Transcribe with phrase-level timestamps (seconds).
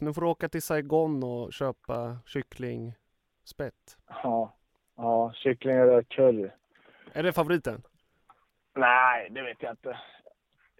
[0.00, 3.96] Nu får du åka till Saigon och köpa kycklingspett.
[4.06, 4.56] Ja,
[4.96, 6.50] ja kyckling och curry.
[7.12, 7.82] Är det favoriten?
[8.76, 9.98] Nej, det vet jag inte.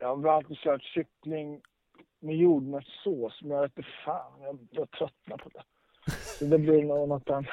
[0.01, 1.63] Jag har alltid kört kyckling
[2.21, 5.63] med jordnötssås, men jag vet inte fan, jag, jag tröttnar på det.
[6.39, 7.47] Så det blir nog något annat.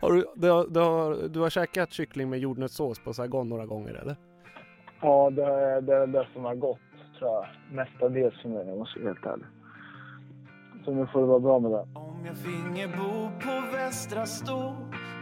[0.00, 3.66] Har du, du, har, du, har, du har käkat kyckling med jordnötssås på Saigon några
[3.66, 4.31] gånger eller?
[5.02, 6.78] Ja, det är det, är det som har gått,
[7.18, 7.46] tror jag.
[7.72, 9.46] Mestadels för mig, om jag ska vara helt ärlig.
[10.84, 11.86] Så nu får det vara bra med det.
[11.94, 14.76] Om jag finge bo på Västra Stå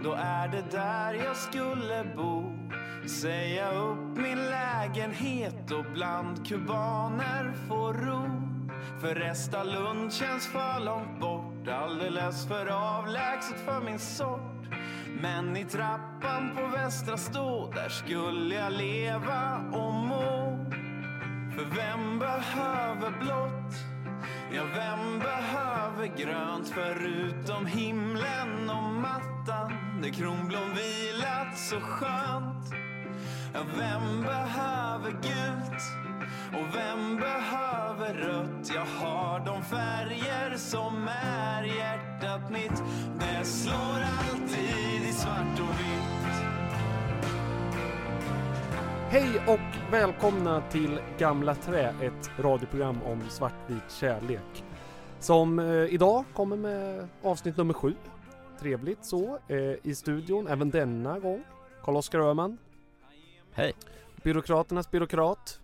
[0.05, 2.43] Då är det där jag skulle bo
[3.09, 8.23] Säga upp min lägenhet och bland kubaner få ro
[9.01, 12.67] För Restalund känns för långt bort Alldeles för
[12.99, 14.60] avlägset för min sort
[15.23, 20.67] men i trappan på Västra Stå Där skulle jag leva och må
[21.57, 23.75] För vem behöver blått?
[24.53, 29.73] Ja, vem behöver grönt förutom himlen och mattan
[30.03, 32.75] där kronblom vilat så skönt?
[33.55, 35.83] Ja, vem behöver gult?
[36.53, 38.71] Och vem behöver rött?
[38.75, 42.83] Jag har de färger som är hjärtat mitt.
[43.19, 46.45] Det slår alltid i svart och vitt.
[49.11, 54.65] Hej och välkomna till Gamla Trä, ett radioprogram om svartvit kärlek.
[55.21, 57.95] Som eh, idag kommer med avsnitt nummer sju.
[58.61, 59.39] Trevligt så.
[59.49, 61.45] Eh, I studion även denna gång.
[61.85, 62.59] Karl-Oskar Öhman.
[63.53, 63.73] Hej!
[64.23, 65.61] Byråkraternas byråkrat.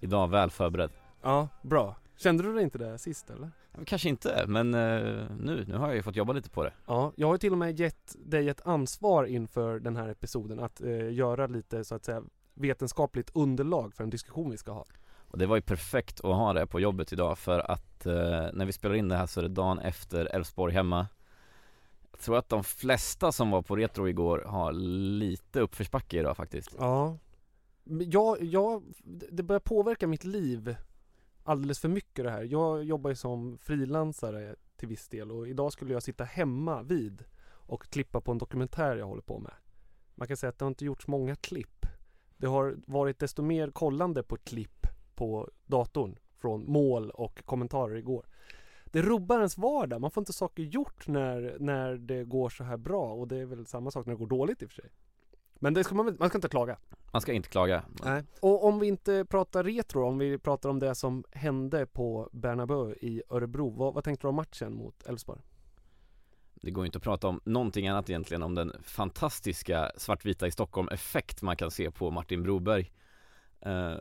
[0.00, 0.90] Idag väl förberedd.
[1.22, 1.96] Ja, bra.
[2.16, 3.50] Kände du dig inte det sist eller?
[3.86, 6.72] Kanske inte, men eh, nu, nu har jag ju fått jobba lite på det.
[6.86, 10.60] Ja, jag har ju till och med gett dig ett ansvar inför den här episoden
[10.60, 12.22] att eh, göra lite så att säga
[12.54, 14.84] vetenskapligt underlag för en diskussion vi ska ha.
[15.28, 18.12] Och det var ju perfekt att ha det på jobbet idag för att eh,
[18.52, 21.06] när vi spelar in det här så är det dagen efter Elfsborg hemma.
[22.24, 26.74] Jag tror att de flesta som var på Retro igår har lite uppförsbacke idag faktiskt.
[26.78, 27.18] Ja.
[27.84, 28.82] Jag, jag,
[29.30, 30.76] det börjar påverka mitt liv
[31.42, 32.42] alldeles för mycket det här.
[32.42, 37.24] Jag jobbar ju som frilansare till viss del och idag skulle jag sitta hemma vid
[37.46, 39.52] och klippa på en dokumentär jag håller på med.
[40.14, 41.86] Man kan säga att det har inte gjorts många klipp.
[42.36, 48.26] Det har varit desto mer kollande på klipp på datorn från mål och kommentarer igår.
[48.94, 50.00] Det rubbar ens vardag.
[50.00, 53.44] Man får inte saker gjort när, när det går så här bra och det är
[53.44, 54.90] väl samma sak när det går dåligt i och för sig.
[55.54, 56.78] Men det ska man, man ska inte klaga.
[57.12, 57.84] Man ska inte klaga.
[58.04, 58.22] Nej.
[58.40, 62.94] Och om vi inte pratar retro, om vi pratar om det som hände på Bernabeu
[63.00, 63.70] i Örebro.
[63.70, 65.40] Vad, vad tänkte du om matchen mot Elfsborg?
[66.54, 70.50] Det går ju inte att prata om någonting annat egentligen om den fantastiska svartvita i
[70.50, 72.92] Stockholm effekt man kan se på Martin Broberg.
[73.60, 73.94] Eh,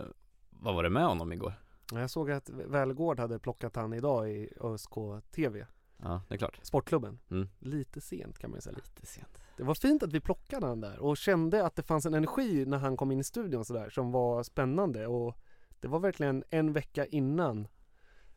[0.49, 1.62] vad var det med honom igår?
[2.01, 4.93] Jag såg att Välgård hade plockat han idag i ÖSK
[5.31, 5.65] TV,
[6.03, 6.59] Ja, det är klart.
[6.61, 7.19] Sportklubben.
[7.31, 7.49] Mm.
[7.59, 8.75] Lite sent kan man ju säga.
[8.75, 9.37] Lite sent.
[9.57, 12.65] Det var fint att vi plockade han där och kände att det fanns en energi
[12.65, 15.37] när han kom in i studion sådär som var spännande och
[15.79, 17.67] det var verkligen en vecka innan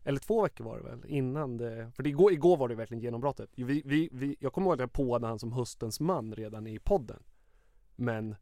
[0.05, 3.03] eller två veckor var det väl innan det, för det igår, igår var det verkligen
[3.03, 3.51] genombrottet.
[3.55, 6.79] Vi, vi, vi, jag kommer ihåg att jag påade han som höstens man redan i
[6.79, 7.23] podden.
[7.97, 8.37] Men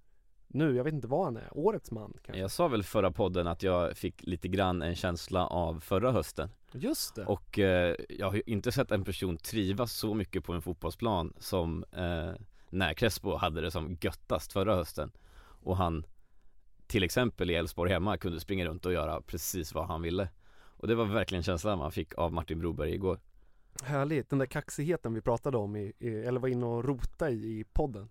[0.55, 2.41] nu, jag vet inte vad han är, årets man kanske?
[2.41, 6.49] Jag sa väl förra podden att jag fick lite grann en känsla av förra hösten
[6.73, 7.25] Just det!
[7.25, 11.33] Och eh, jag har ju inte sett en person trivas så mycket på en fotbollsplan
[11.39, 12.33] som eh,
[12.71, 15.11] när Crespo hade det som göttast förra hösten
[15.63, 16.07] Och han
[16.87, 20.29] till exempel i Elfsborg hemma kunde springa runt och göra precis vad han ville.
[20.77, 23.19] Och det var verkligen känslan man fick av Martin Broberg igår.
[23.83, 27.61] Härligt, den där kaxigheten vi pratade om i, i eller var inne och rota i,
[27.61, 28.09] i podden.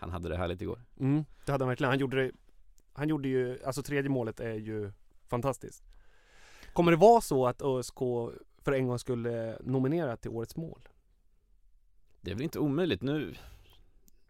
[0.00, 0.80] Han hade det härligt igår.
[1.00, 1.90] Mm, det hade han verkligen.
[1.90, 2.32] Han gjorde det,
[2.92, 4.92] han gjorde ju, alltså tredje målet är ju
[5.26, 5.84] fantastiskt.
[6.72, 7.98] Kommer det vara så att ÖSK
[8.58, 10.88] för en gång skulle nominera till årets mål?
[12.20, 13.34] Det är väl inte omöjligt nu.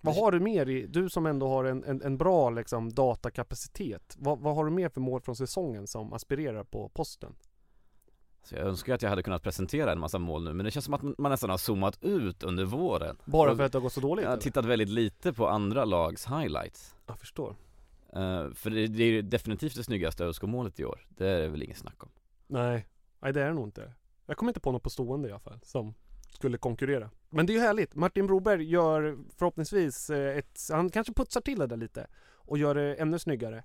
[0.03, 4.17] Vad har du mer i, du som ändå har en, en, en bra liksom datakapacitet.
[4.19, 7.35] Vad, vad har du mer för mål från säsongen som aspirerar på posten?
[8.43, 10.85] Så jag önskar att jag hade kunnat presentera en massa mål nu men det känns
[10.85, 13.17] som att man nästan har zoomat ut under våren.
[13.25, 14.23] Bara för att det har gått så dåligt?
[14.23, 14.43] Jag har eller?
[14.43, 16.95] tittat väldigt lite på andra lags highlights.
[17.07, 17.57] Jag förstår.
[18.13, 21.07] Eh, för det, det är definitivt det snyggaste ÖSK-målet i år.
[21.09, 22.11] Det är det väl inget snack om.
[22.47, 22.87] Nej,
[23.21, 23.93] nej det är det nog inte.
[24.27, 25.95] Jag kommer inte på något på stående i alla fall som
[26.31, 27.11] skulle konkurrera.
[27.31, 27.95] Men det är ju härligt.
[27.95, 32.75] Martin Broberg gör förhoppningsvis eh, ett, han kanske putsar till det där lite och gör
[32.75, 33.65] det ännu snyggare.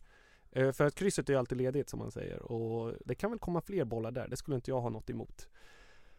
[0.56, 3.62] Eh, För att krysset är alltid ledigt som man säger och det kan väl komma
[3.62, 4.28] fler bollar där.
[4.28, 5.48] Det skulle inte jag ha något emot.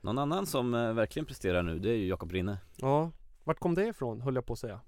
[0.00, 2.58] Någon annan som eh, verkligen presterar nu, det är ju Jakob Rinne.
[2.76, 3.10] Ja,
[3.44, 4.80] vart kom det ifrån höll jag på att säga.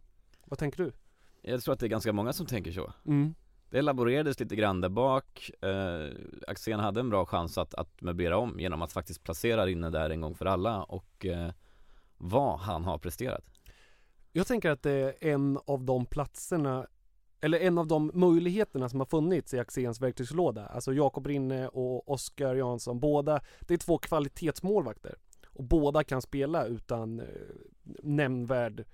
[0.45, 0.93] Vad tänker du?
[1.43, 2.93] Jag tror att det är ganska många som tänker så.
[3.07, 3.35] Mm.
[3.71, 5.51] Det laborerades lite grann där bak.
[5.61, 6.13] Eh,
[6.47, 10.11] Axén hade en bra chans att, att möblera om genom att faktiskt placera Rinne där
[10.11, 11.51] en gång för alla och eh,
[12.17, 13.45] vad han har presterat.
[14.33, 16.87] Jag tänker att det är en av de platserna
[17.41, 20.67] eller en av de möjligheterna som har funnits i Axéns verktygslåda.
[20.67, 23.01] Alltså Jakob Rinne och Oskar Jansson.
[23.01, 25.15] Båda, det är två kvalitetsmålvakter.
[25.47, 27.27] Och båda kan spela utan eh,
[28.03, 28.85] nämnvärd,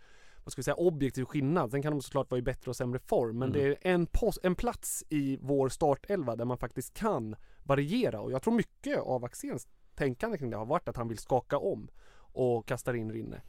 [0.44, 1.70] vad ska vi säga, objektiv skillnad.
[1.70, 3.38] Sen kan de såklart vara i bättre och sämre form.
[3.38, 3.60] Men Mm.
[3.62, 8.20] det är en, pos- en plats i vår startelva där man faktiskt kan variera.
[8.20, 11.58] Och jag tror mycket av Axéns tänkande kring det har varit att han vill skaka
[11.58, 13.42] om och kastar in Rinne.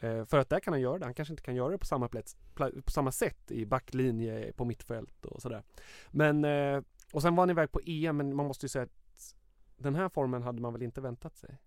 [0.00, 1.04] Eh, För att där kan han göra det.
[1.04, 4.52] Han kanske inte kan göra det på samma, plats, pla- på samma sätt i backlinje,
[4.52, 5.62] på mittfält och sådär.
[6.10, 6.82] Men, eh,
[7.12, 9.34] och sen var han iväg på EM, men man måste ju säga att
[9.76, 11.58] den här formen hade man väl inte väntat sig.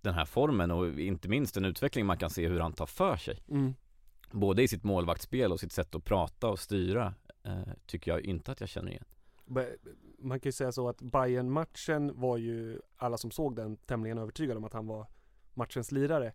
[0.00, 3.16] Den här formen och inte minst en utveckling man kan se hur han tar för
[3.16, 3.42] sig.
[3.48, 3.74] Mm.
[4.30, 8.52] Både i sitt målvaktsspel och sitt sätt att prata och styra eh, tycker jag inte
[8.52, 9.04] att jag känner igen.
[10.18, 14.18] Man kan ju säga så att bayern matchen var ju alla som såg den tämligen
[14.18, 15.06] övertygade om att han var
[15.54, 16.32] matchens lirare.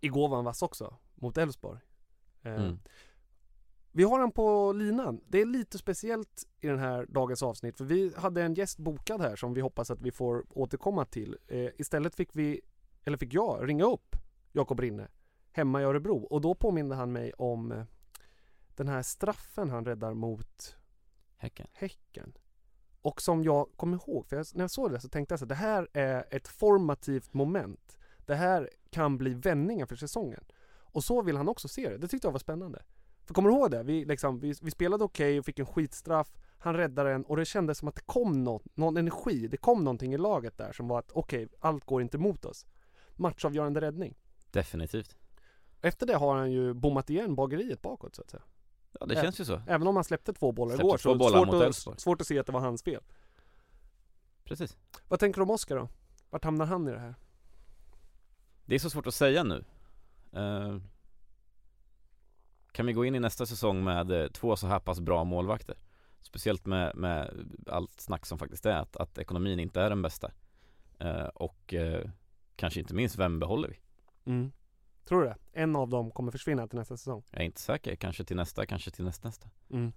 [0.00, 1.80] Igår var han vass också, mot Elfsborg.
[2.42, 2.78] Eh, Mm.
[3.92, 5.20] Vi har han på linan.
[5.28, 9.20] Det är lite speciellt i den här dagens avsnitt för vi hade en gäst bokad
[9.20, 11.36] här som vi hoppas att vi får återkomma till.
[11.46, 12.60] Eh, istället fick vi,
[13.04, 14.16] eller fick jag, ringa upp
[14.52, 15.08] Jakob Rinne
[15.52, 17.84] hemma i Örebro och då påminde han mig om eh,
[18.74, 20.76] den här straffen han räddar mot
[21.36, 21.66] Häcken.
[21.72, 22.32] Häcken.
[23.02, 25.44] Och som jag kommer ihåg, för jag, när jag såg det så tänkte jag så
[25.44, 27.98] att det här är ett formativt moment.
[28.30, 30.44] Det här kan bli vändningen för säsongen.
[30.72, 31.98] Och så vill han också se det.
[31.98, 32.82] Det tyckte jag var spännande.
[33.24, 33.82] För kommer du ihåg det?
[33.82, 36.32] Vi, liksom, vi, vi spelade okej och fick en skitstraff.
[36.58, 39.48] Han räddade den och det kändes som att det kom något, någon energi.
[39.48, 42.66] Det kom någonting i laget där som var att okej, allt går inte mot oss.
[43.16, 44.16] Matchavgörande räddning.
[44.50, 45.16] Definitivt.
[45.80, 48.42] Efter det har han ju bommat igen bageriet bakåt så att säga.
[49.00, 49.62] Ja det känns ju så.
[49.66, 52.20] Även om han släppte två bollar Släppte igår två så bollar svårt, mot att, svårt
[52.20, 53.02] att se att det var hans fel.
[54.44, 54.76] Precis.
[55.08, 55.88] Vad tänker du om Oskar då?
[56.30, 57.14] Vart hamnar han i det här?
[58.70, 59.64] Det är så svårt att säga nu.
[60.32, 60.76] Eh,
[62.72, 65.76] kan vi gå in i nästa säsong med eh, två så här pass bra målvakter?
[66.20, 70.30] Speciellt med, med allt snack som faktiskt är att, att ekonomin inte är den bästa.
[70.98, 72.10] Eh, och eh,
[72.56, 73.78] kanske inte minst, vem behåller vi?
[74.32, 74.52] Mm.
[75.04, 75.36] Tror du det?
[75.52, 77.22] En av dem kommer försvinna till nästa säsong?
[77.30, 79.48] Jag är inte säker, kanske till nästa, kanske till nästnästa.
[79.70, 79.92] Mm.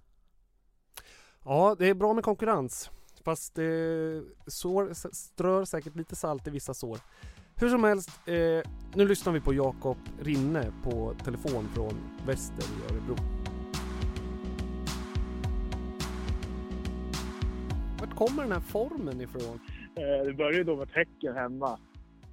[1.44, 2.90] Ja, det är bra med konkurrens.
[3.24, 6.98] Fast det sår, strör säkert lite salt i vissa sår.
[7.60, 11.94] Hur som helst, eh, nu lyssnar vi på Jakob Rinne på telefon från
[12.26, 13.16] Väster i Örebro.
[18.00, 19.60] Vart kommer den här formen ifrån?
[19.96, 21.78] Eh, det började ju då med Häcken hemma.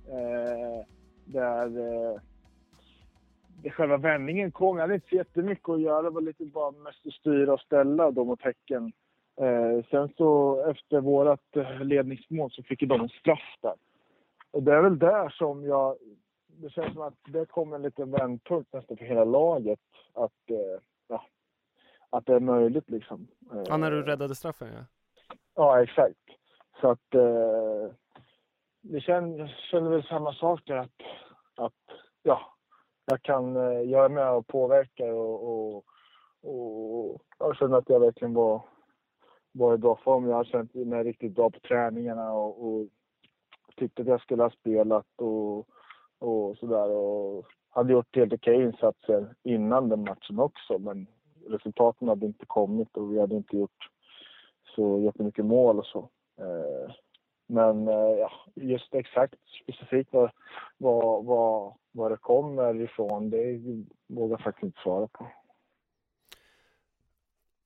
[0.07, 0.85] Eh,
[1.25, 4.77] där eh, själva vändningen kom.
[4.77, 6.01] Jag hade inte så jättemycket att göra.
[6.01, 8.91] Det var lite bara mest att styra och ställa då mot Häcken.
[9.41, 13.73] Eh, sen så efter vårt eh, ledningsmål så fick ju de en straff där.
[14.51, 15.97] Och det är väl där som jag...
[16.47, 19.79] Det känns som att det kommer en liten vändpunkt nästan för hela laget.
[20.13, 21.25] Att, eh, ja,
[22.09, 23.27] att det är möjligt liksom.
[23.53, 24.85] Eh, Ja, när du räddade straffen ja.
[25.55, 26.19] Ja, exakt.
[26.81, 27.95] Så att eh,
[28.81, 31.01] det känner, jag känner väl samma sak där att,
[31.55, 31.73] att
[32.23, 32.55] ja,
[33.05, 35.85] jag kan eh, göra med och påverka och, och,
[36.41, 38.61] och jag känner att jag verkligen var,
[39.51, 40.29] var i bra form.
[40.29, 42.87] Jag har känt mig riktigt bra på träningarna och, och
[43.75, 45.67] tyckte att jag skulle ha spelat och,
[46.19, 46.89] och sådär.
[46.89, 51.07] Och hade gjort helt okej insatser innan den matchen också men
[51.47, 53.89] resultaten hade inte kommit och vi hade inte gjort
[54.75, 56.09] så jättemycket mål och så.
[56.37, 56.93] Eh,
[57.47, 60.31] men eh, ja, just exakt specifikt vad,
[60.77, 63.61] vad, vad, vad det kommer ifrån, det
[64.07, 65.27] vågar jag faktiskt inte svara på.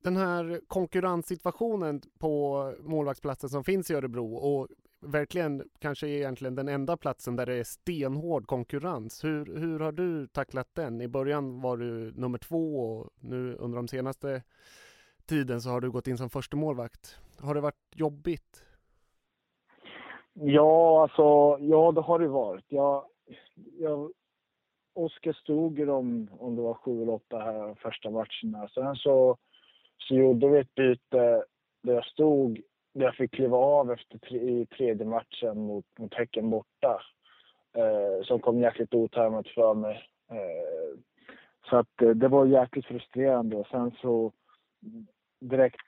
[0.04, 4.68] Den här konkurrenssituationen på målvaktsplatsen som finns i Örebro och
[5.00, 9.24] verkligen kanske egentligen den enda platsen där det är stenhård konkurrens.
[9.24, 11.02] Hur, hur har du tacklat den?
[11.02, 14.44] I början var du nummer två och nu under de senaste
[15.26, 17.20] tiden så har du gått in som första målvakt.
[17.40, 18.66] Har det varit jobbigt?
[20.34, 22.66] Ja, alltså, ja det har det varit.
[22.68, 23.06] Jag,
[23.80, 24.12] jag,
[24.94, 28.68] Oskar stod ju om, om det var sju eller åtta här första matcherna.
[28.68, 29.38] Sen så,
[29.98, 31.46] så gjorde vi ett byte
[31.82, 32.62] där jag stod,
[33.04, 37.02] jag fick kliva av efter tre, i tredje matchen mot, mot Häcken borta.
[37.76, 40.10] Eh, som kom jäkligt otajmat för mig.
[40.32, 41.00] Eh,
[41.70, 43.56] så att eh, det var jäkligt frustrerande.
[43.56, 44.32] Och sen så
[45.40, 45.82] direkt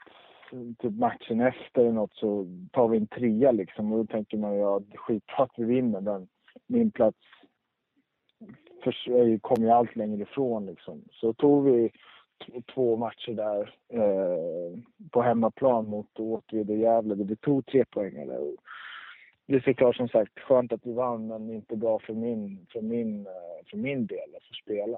[0.82, 4.58] typ matchen efter eller något så tar vi en trea liksom och då tänker man
[4.58, 6.28] ja, skitbra att vi vinner men
[6.68, 7.18] min plats
[9.42, 11.04] kommer ju allt längre ifrån liksom.
[11.12, 11.92] Så tog vi
[12.74, 14.80] två matcher där eh,
[15.12, 18.40] på hemmaplan mot Åtvid och Gävle vi tog tre poäng där.
[18.40, 18.56] Och
[19.46, 22.82] det är såklart som sagt skönt att vi vann men inte bra för min, för
[22.82, 24.98] min, eh, för min del att få spela.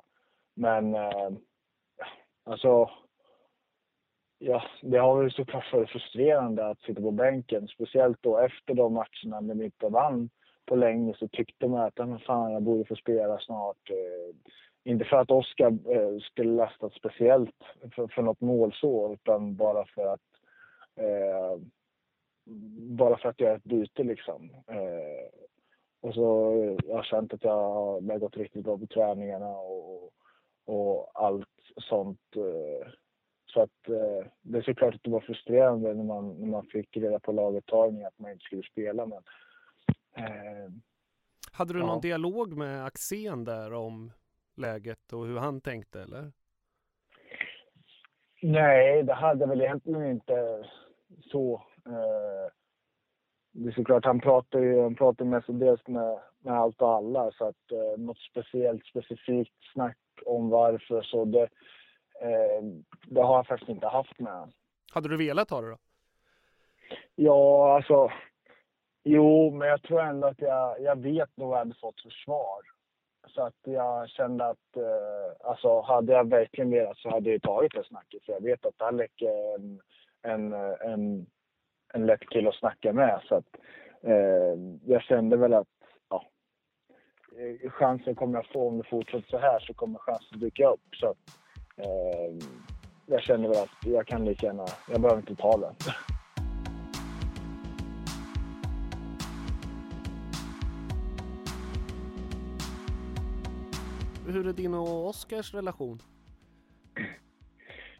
[0.56, 1.30] Men eh,
[2.44, 2.90] alltså
[4.42, 7.68] Ja, det har väl såklart varit frustrerande att sitta på bänken.
[7.68, 10.30] Speciellt då efter de matcherna när vi inte vann
[10.66, 13.90] på länge så tyckte man att fan, jag borde få spela snart.
[13.90, 14.36] Eh,
[14.90, 17.56] inte för att Oskar eh, skulle lastat speciellt
[17.96, 20.30] för, för något mål så, utan bara för att
[20.96, 21.62] eh,
[22.98, 24.50] bara för att göra ett byte liksom.
[24.68, 25.30] Eh,
[26.02, 26.54] och så
[26.88, 30.14] jag har känt att jag har gått riktigt bra på träningarna och,
[30.66, 32.22] och allt sånt.
[32.36, 32.92] Eh,
[33.46, 36.98] så att eh, det är såklart att det var frustrerande när man, när man fick
[36.98, 39.06] reda på laguttagning att man inte skulle spela.
[39.06, 39.24] Men,
[40.16, 40.72] eh,
[41.52, 41.86] Hade du ja.
[41.86, 44.12] någon dialog med Axén där om
[44.60, 46.32] läget och hur han tänkte eller?
[48.42, 50.66] Nej, det hade väl egentligen inte
[51.32, 51.62] så.
[51.86, 52.52] Eh,
[53.52, 57.46] det är såklart, han pratar ju han pratar mestadels med, med allt och alla så
[57.46, 61.50] att eh, något speciellt specifikt snack om varför så det,
[62.22, 62.64] Eh,
[63.08, 64.54] det har jag faktiskt inte haft med
[64.94, 65.78] Hade du velat ha det då?
[67.16, 68.12] Ja, alltså.
[69.04, 72.10] Jo, men jag tror ändå att jag, jag vet nog vad jag hade fått för
[72.10, 72.62] svar.
[73.28, 77.74] Så att jag kände att, eh, alltså hade jag verkligen velat så hade jag tagit
[77.74, 78.26] det snacket.
[78.26, 79.82] För jag vet att Alec är en,
[80.22, 80.54] en,
[80.94, 81.26] en,
[81.94, 83.22] en lätt kille att snacka med.
[83.28, 83.56] Så att
[84.02, 85.68] eh, jag kände väl att,
[86.10, 86.24] ja,
[87.38, 90.96] eh, chansen kommer jag få om det fortsätter så här så kommer chansen dyka upp.
[90.96, 91.18] Så att,
[91.80, 92.48] Eh,
[93.06, 95.74] jag känner väl att jag kan lika gärna, jag behöver inte ta den.
[104.34, 106.00] Hur är din och Oskars relation?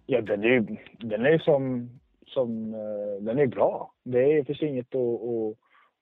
[0.06, 1.90] Ja, den är den är som,
[2.26, 3.94] som eh, den är bra.
[4.04, 5.58] Det finns inget att, att,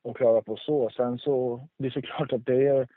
[0.09, 0.89] att klaga på så.
[0.89, 2.87] Sen så, det är såklart att det är,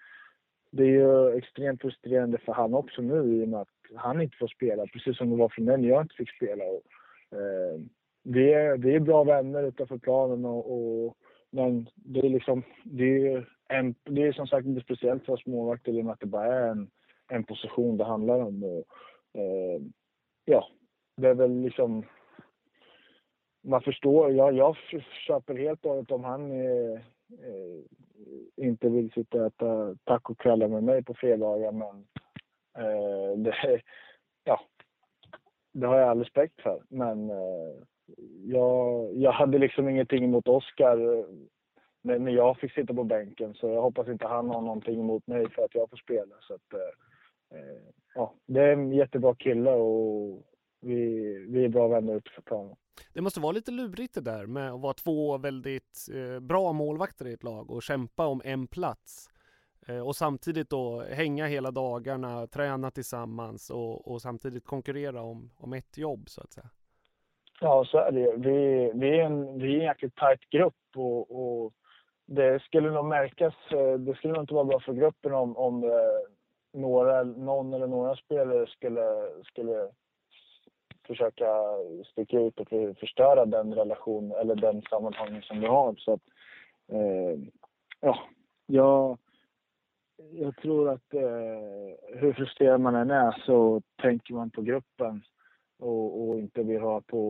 [0.71, 4.37] det är ju extremt frustrerande för han också nu i och med att han inte
[4.37, 6.65] får spela, precis som det var för mig när jag inte fick spela.
[6.65, 6.83] Och,
[7.39, 7.81] eh,
[8.23, 11.17] vi, är, vi är bra vänner utanför planen och, och
[11.51, 15.47] men det är liksom, det är, en, det är som sagt inte speciellt för oss
[15.47, 16.91] målvakter i och med att det bara är en,
[17.31, 18.65] en position det handlar om.
[18.65, 18.85] Och,
[19.41, 19.81] eh,
[20.45, 20.67] ja,
[21.17, 22.07] det är väl liksom
[23.63, 24.77] man förstår, jag, jag
[25.27, 27.81] köper helt och hållet om han eh, eh
[28.57, 32.07] inte vill sitta och äta tacokvällar med mig på fredagar men
[32.79, 33.55] Eh, det,
[34.45, 34.61] ja,
[35.73, 36.83] det har jag all respekt för.
[36.89, 37.75] Men eh,
[38.45, 41.25] jag, jag hade liksom ingenting emot Oskar eh,
[42.03, 43.55] när jag fick sitta på bänken.
[43.55, 46.35] Så jag hoppas inte han har någonting emot mig för att jag får spela.
[46.41, 47.10] Så att, eh,
[48.15, 50.43] ja, det är en jättebra kille och
[50.81, 50.99] vi,
[51.49, 52.77] vi är bra vänner ute för planen.
[53.15, 56.09] Det måste vara lite lurigt det där med att vara två väldigt
[56.41, 59.31] bra målvakter i ett lag och kämpa om en plats.
[59.89, 65.73] Eh, och samtidigt då hänga hela dagarna, träna tillsammans och, och samtidigt konkurrera om, om
[65.73, 66.71] ett jobb så att säga.
[67.61, 71.31] Ja, så är det Vi, vi, är, en, vi är en jäkligt tajt grupp och,
[71.31, 71.73] och
[72.27, 73.55] det skulle nog märkas.
[73.71, 75.91] Eh, det skulle nog inte vara bra för gruppen om, om eh,
[76.73, 79.89] några, någon eller några spelare skulle, skulle
[81.07, 81.47] försöka
[82.13, 82.69] sticka ut och
[83.01, 85.95] förstöra den relation eller den sammanhållning som vi har.
[85.99, 86.23] Så att,
[86.93, 87.39] eh,
[88.01, 88.19] ja,
[88.67, 89.19] jag
[90.33, 95.23] jag tror att eh, hur frustrerad man än är så tänker man på gruppen
[95.79, 97.29] och, och inte vill ha på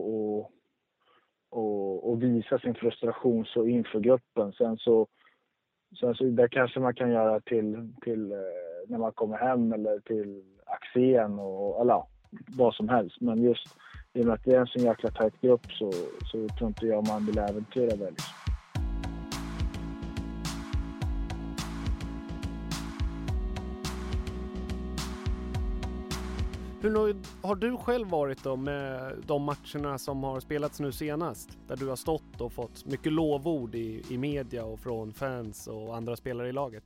[1.49, 4.53] och, och, visa sin frustration så inför gruppen.
[4.53, 5.07] Sen så,
[5.95, 8.37] så alltså, där kanske man kan göra till, till eh,
[8.87, 12.03] när man kommer hem eller till Axén och alla,
[12.47, 13.21] vad som helst.
[13.21, 13.67] Men just
[14.13, 15.91] i och med att det är en så jäkla tajt grupp så,
[16.31, 18.09] så tror inte jag man vill äventyra det.
[18.09, 18.50] Liksom.
[26.83, 31.59] Hur nöjd har du själv varit då med de matcherna som har spelats nu senast?
[31.67, 35.95] Där du har stått och fått mycket lovord i, i media och från fans och
[35.95, 36.83] andra spelare i laget.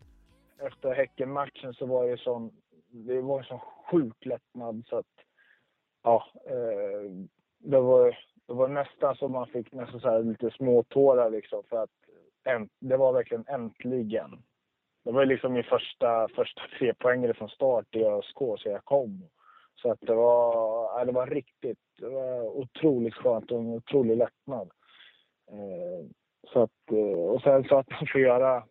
[0.67, 2.51] Efter Häcken-matchen så var det sån,
[2.91, 5.15] det var en sån sjuk lättnad så att,
[6.03, 7.11] ja, eh,
[7.59, 11.95] det var, det var nästan som man fick nästan så lite småtårar liksom för att
[12.43, 14.43] änt, det var verkligen äntligen.
[15.03, 19.23] Det var liksom min första, första tre från start i ÖSK så jag kom.
[19.75, 24.71] Så att det var, det var riktigt, det var otroligt skönt och en otrolig lättnad.
[25.51, 26.05] Eh,
[26.53, 28.63] så att, eh, och sen så att man får göra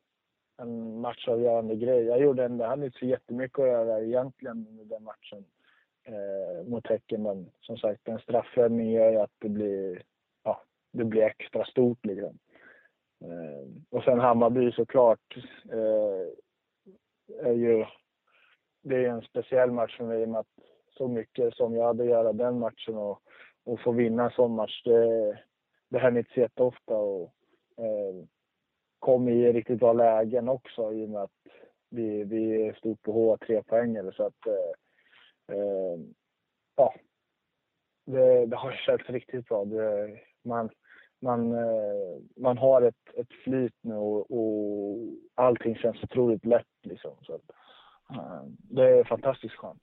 [0.57, 2.05] en matchavgörande grej.
[2.05, 5.45] Jag gjorde en, det hade inte så jättemycket att göra egentligen med den matchen
[6.05, 7.23] eh, mot Häcken.
[7.23, 10.03] Men som sagt, en straffräddning gör ju att det blir,
[10.43, 12.39] ja, det blir extra stort liksom.
[13.25, 15.37] Eh, och sen Hammarby såklart
[15.73, 16.29] eh,
[17.47, 17.85] är ju,
[18.83, 20.47] det är en speciell match för mig i och med att
[20.97, 23.23] så mycket som jag hade att göra den matchen och,
[23.65, 25.39] och få vinna en sån match, det,
[25.89, 26.97] det händer inte så jätteofta.
[26.97, 27.35] Och,
[27.77, 28.27] eh,
[28.99, 31.31] kom i riktigt bra lägen också i och med att
[31.91, 35.99] vi, vi stod på H tre poängare så att eh, eh,
[36.77, 36.95] ja,
[38.07, 39.65] det, det har känts riktigt bra.
[39.65, 40.71] Det, man,
[41.21, 44.99] man, eh, man har ett, ett flyt nu och, och
[45.35, 47.17] allting känns otroligt lätt liksom.
[47.23, 47.51] Så att,
[48.11, 49.83] eh, det är fantastiskt skönt.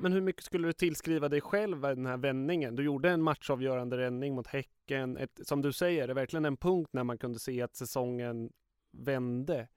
[0.00, 2.76] Men hur mycket skulle du tillskriva dig själv den här vändningen?
[2.76, 5.16] Du gjorde en matchavgörande räddning mot Häcken.
[5.16, 8.52] Ett, som du säger, det är verkligen en punkt när man kunde se att säsongen
[8.90, 9.68] vände.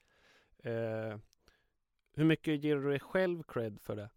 [0.63, 1.17] Eh,
[2.15, 4.09] hur mycket ger du dig själv cred för det?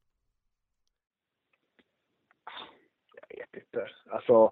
[3.29, 3.89] Jag vet inte.
[4.11, 4.51] Alltså...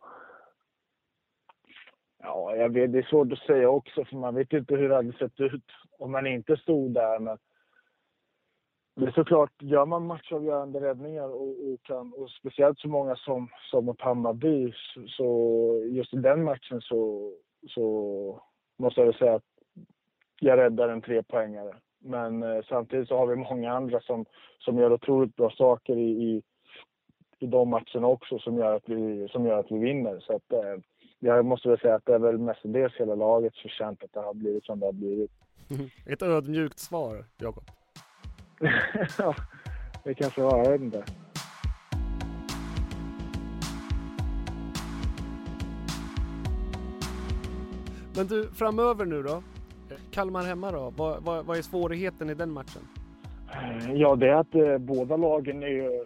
[2.18, 4.94] Ja, jag vet, det är svårt att säga också för man vet inte hur det
[4.94, 5.64] hade sett ut
[5.98, 7.18] om man inte stod där.
[7.18, 7.38] Men
[8.94, 13.48] det är såklart, gör man matchavgörande räddningar och, och, kan, och speciellt så många som,
[13.70, 14.72] som mot Hammarby,
[15.08, 17.32] så just i den matchen så,
[17.68, 18.42] så
[18.78, 19.44] måste jag väl säga att
[20.40, 21.76] jag räddar en trepoängare.
[21.98, 24.24] Men eh, samtidigt så har vi många andra som,
[24.58, 26.42] som gör otroligt bra saker i, i,
[27.38, 30.20] i de matcherna också som gör att vi, som gör att vi vinner.
[30.20, 30.82] Så att, eh,
[31.18, 34.34] jag måste väl säga att det är väl mestadels hela lagets förtjänt att det har
[34.34, 35.30] blivit som det har blivit.
[36.06, 37.64] Ett ödmjukt svar, Jakob.
[39.18, 39.34] ja,
[40.04, 41.04] det kanske var, jag vet inte.
[48.16, 49.42] Men du, framöver nu då?
[50.10, 50.92] Kalmar hemma då?
[50.96, 52.82] Vad, vad, vad är svårigheten i den matchen?
[53.94, 56.04] Ja, det är att eh, båda lagen är ju,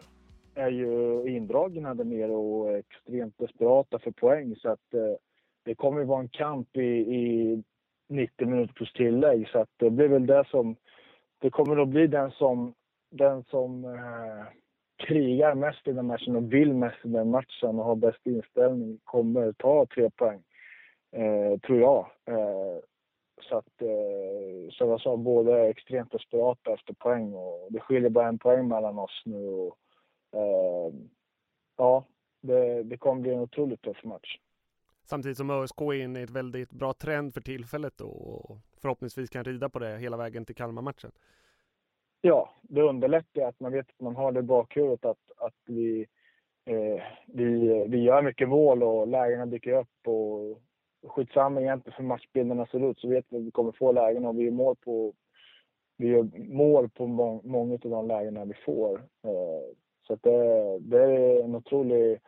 [0.54, 4.56] är ju indragna där nere och extremt desperata för poäng.
[4.56, 5.16] Så att eh,
[5.64, 7.62] det kommer ju vara en kamp i, i
[8.08, 9.48] 90 minuter plus tillägg.
[9.48, 10.76] Så att det blir väl det som
[11.46, 12.74] det kommer att bli den som,
[13.10, 14.46] den som eh,
[15.06, 18.98] krigar mest i den matchen och vill mest i den matchen och har bäst inställning
[19.04, 20.42] kommer ta tre poäng.
[21.12, 22.06] Eh, tror jag.
[22.24, 22.78] Eh,
[23.42, 28.10] så att, eh, som jag sa, båda är extremt desperata efter poäng och det skiljer
[28.10, 29.48] bara en poäng mellan oss nu.
[29.48, 29.78] Och,
[30.32, 30.94] eh,
[31.76, 32.04] ja,
[32.40, 34.38] det, det kommer bli en otroligt tuff match.
[35.06, 39.44] Samtidigt som ÖSK är inne i ett väldigt bra trend för tillfället och förhoppningsvis kan
[39.44, 41.10] rida på det hela vägen till Kalmar-matchen.
[42.20, 46.06] Ja, det underlättar att man vet att man har det i bakhuvudet att, att vi,
[46.64, 50.06] eh, vi, vi gör mycket mål och lägena dyker upp.
[50.06, 50.62] Och
[51.10, 54.38] skitsamma egentligen för matchbilderna ser ut så vet vi att vi kommer få lägen och
[54.38, 55.14] vi gör mål på,
[55.96, 58.98] vi gör mål på må, många av de lägena vi får.
[58.98, 59.74] Eh,
[60.06, 62.20] så det, det är en otrolig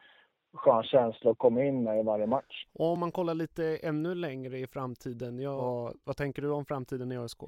[0.53, 2.67] skön känsla att komma in med i varje match.
[2.73, 7.13] Och om man kollar lite ännu längre i framtiden, ja, vad tänker du om framtiden
[7.13, 7.43] i ÖSK?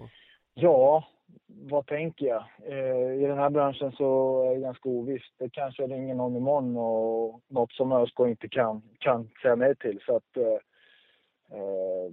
[0.54, 1.04] Ja,
[1.46, 2.44] vad tänker jag?
[2.66, 5.34] Eh, I den här branschen så är det ganska ovisst.
[5.38, 10.00] Det kanske ringer någon imorgon och något som ÖSK inte kan, kan säga nej till.
[10.06, 12.12] Så att, eh, eh,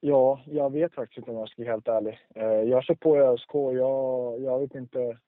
[0.00, 2.18] ja, jag vet faktiskt inte om jag ska vara helt ärlig.
[2.34, 3.54] Eh, jag kör på i ÖSK.
[3.54, 5.18] Jag, jag vet inte.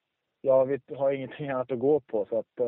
[0.41, 2.25] Jag vet, har ingenting annat att gå på.
[2.29, 2.59] Så att,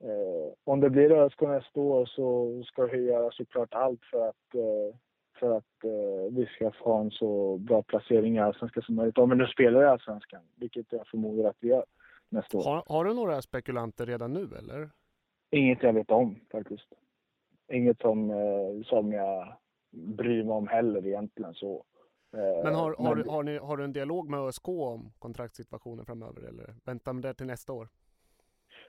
[0.00, 4.54] eh, om det blir ÖSK nästa år så ska vi göra såklart allt för att,
[4.54, 4.96] eh,
[5.38, 9.18] för att eh, vi ska få en så bra placering i Allsvenskan som möjligt.
[9.18, 11.84] Om vi nu spelar i Allsvenskan, vilket jag förmodar att vi gör
[12.28, 12.64] nästa år.
[12.64, 14.90] Har, har du några spekulanter redan nu eller?
[15.50, 16.86] Inget jag vet om faktiskt.
[17.72, 19.54] Inget som, eh, som jag
[19.90, 21.84] bry mig om heller egentligen så.
[22.32, 26.04] Eh, Men har, har, men- har, ni, har du en dialog med ÖSK om kontraktssituationen
[26.04, 27.88] framöver eller väntar med det till nästa år?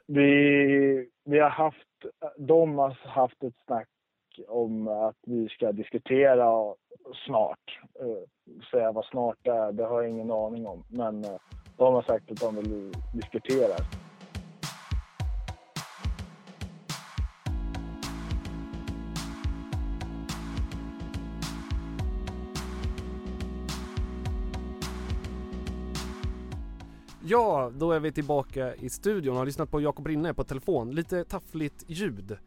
[0.08, 2.06] Vi, vi har haft,
[2.38, 3.88] de har haft ett snack
[4.48, 6.76] om att vi ska diskutera
[7.26, 7.80] snart.
[8.00, 10.84] Eh, säga vad snart är, det har jag ingen aning om.
[10.90, 11.38] Men eh,
[11.78, 13.76] de har sagt att de vill diskutera.
[27.32, 30.92] Ja, då är vi tillbaka i studion och har lyssnat på Jakob Rinne på telefon.
[30.92, 32.38] Lite taffligt ljud.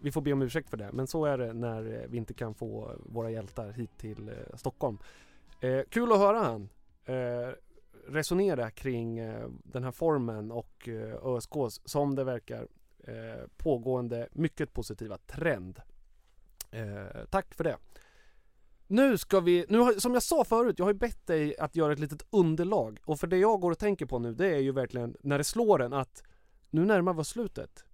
[0.00, 2.34] Vi får be om ursäkt för det, men så är det när eh, vi inte
[2.34, 4.98] kan få våra hjältar hit till eh, Stockholm.
[5.60, 6.68] Eh, kul att höra han
[7.04, 7.52] eh,
[8.08, 12.68] resonera kring eh, den här formen och eh, ÖSKs, som det verkar,
[13.04, 15.80] eh, pågående mycket positiva trend.
[16.70, 17.76] Eh, tack för det.
[18.90, 21.76] Nu ska vi, nu har, som jag sa förut, jag har ju bett dig att
[21.76, 24.58] göra ett litet underlag och för det jag går och tänker på nu det är
[24.58, 26.22] ju verkligen när det slår en att
[26.70, 27.84] nu närmar vi oss slutet.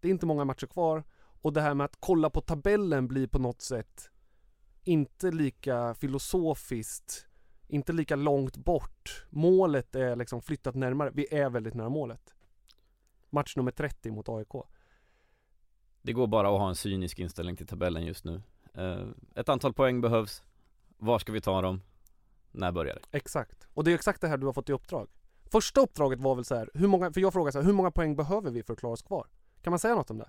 [0.00, 1.04] Det är inte många matcher kvar
[1.42, 4.10] och det här med att kolla på tabellen blir på något sätt
[4.84, 7.26] inte lika filosofiskt,
[7.68, 9.26] inte lika långt bort.
[9.30, 12.34] Målet är liksom flyttat närmare, vi är väldigt nära målet.
[13.30, 14.52] Match nummer 30 mot AIK.
[16.02, 18.42] Det går bara att ha en cynisk inställning till tabellen just nu
[19.34, 20.42] ett antal poäng behövs
[20.96, 21.80] Var ska vi ta dem?
[22.52, 23.18] När börjar det?
[23.18, 23.68] Exakt.
[23.74, 25.08] Och det är exakt det här du har fått i uppdrag.
[25.44, 27.90] Första uppdraget var väl så här, hur många, för jag frågade så här, hur många
[27.90, 29.26] poäng behöver vi för att klara oss kvar?
[29.62, 30.28] Kan man säga något om det?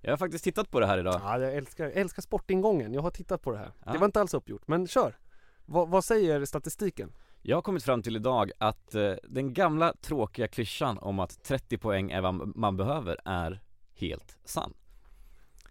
[0.00, 2.94] Jag har faktiskt tittat på det här idag Ja, jag älskar, jag älskar sportingången.
[2.94, 3.72] Jag har tittat på det här.
[3.84, 3.92] Ja.
[3.92, 5.18] Det var inte alls uppgjort, men kör!
[5.66, 7.12] Vad, vad säger statistiken?
[7.42, 11.78] Jag har kommit fram till idag att eh, den gamla tråkiga klyschan om att 30
[11.78, 13.62] poäng är vad man behöver är
[13.94, 14.74] helt sann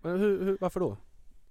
[0.02, 0.98] Men Hur, hur, varför då?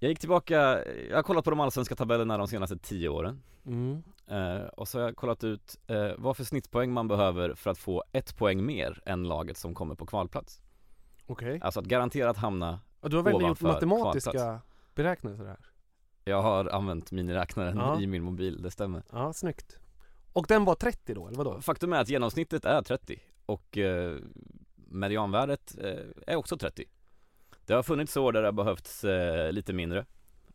[0.03, 4.03] Jag gick tillbaka, jag har kollat på de allsvenska tabellerna de senaste 10 åren Mm.
[4.27, 7.77] eh, Och så har jag kollat ut eh, vad för snittpoäng man behöver för att
[7.77, 10.61] få ett poäng mer än laget som kommer på kvalplats
[11.27, 11.59] Okej.
[11.63, 14.65] Alltså att garanterat hamna Och du har verkligen gjort matematiska kvalplats.
[14.95, 15.57] beräkningar sådär?
[16.23, 18.01] Jag har använt miniräknaren Ja.
[18.01, 19.77] i min mobil, det stämmer Ja, snyggt.
[20.33, 21.61] Och den var 30 då, eller vadå?
[21.61, 24.17] Faktum är att genomsnittet är 30 och eh,
[24.75, 26.85] medianvärdet eh, är också 30
[27.65, 30.05] Det har funnits år där det har behövts eh, lite mindre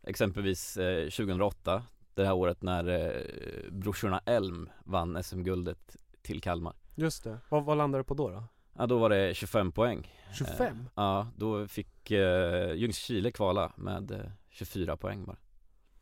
[0.03, 7.23] Exempelvis eh, 2008 Det här året när eh, brorsorna Elm vann SM-guldet till Kalmar Just
[7.23, 7.37] det.
[7.49, 8.43] Vad, vad landade det på då då?
[8.73, 10.89] Ja då var det 25 poäng 25?
[10.95, 14.19] Ja, då fick eh, Ljungskile kvala med eh,
[14.49, 15.37] 24 poäng bara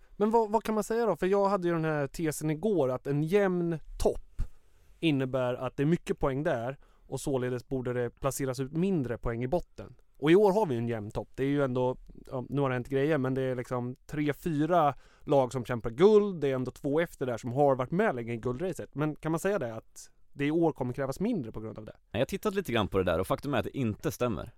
[0.10, 1.16] Men vad, vad kan man säga då?
[1.16, 4.42] För jag hade ju den här tesen igår att en jämn topp
[5.00, 9.44] innebär att det är mycket poäng där och således borde det placeras ut mindre poäng
[9.44, 9.96] i botten.
[10.18, 11.30] Och i år har vi en jämn topp.
[11.36, 11.98] Det är ju ändå,
[12.32, 15.90] ja, nu har det hänt grejer, men det är liksom tre, fyra lag som kämpar
[15.90, 16.42] guld.
[16.42, 18.96] Det är ändå två efter där som har varit med länge i guldracet.
[18.96, 21.86] Men kan man säga det att det i år kommer krävas mindre på grund av
[21.86, 21.96] det?
[22.12, 24.54] Jag har tittat lite grann på det där och faktum är att det inte stämmer